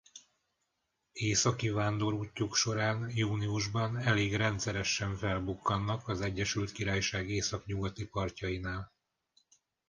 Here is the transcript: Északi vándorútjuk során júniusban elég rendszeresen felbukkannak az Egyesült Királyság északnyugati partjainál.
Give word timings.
Északi 1.13 1.69
vándorútjuk 1.69 2.55
során 2.55 3.11
júniusban 3.15 3.97
elég 3.97 4.35
rendszeresen 4.35 5.15
felbukkannak 5.15 6.07
az 6.07 6.21
Egyesült 6.21 6.71
Királyság 6.71 7.29
északnyugati 7.29 8.07
partjainál. 8.07 8.93